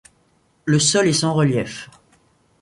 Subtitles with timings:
[0.65, 1.87] Le sol est sans relief.